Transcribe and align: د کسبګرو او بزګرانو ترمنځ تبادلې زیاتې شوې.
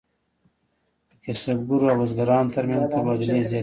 د 1.09 1.11
کسبګرو 1.23 1.87
او 1.91 1.97
بزګرانو 1.99 2.53
ترمنځ 2.55 2.83
تبادلې 2.93 3.33
زیاتې 3.39 3.49
شوې. 3.49 3.59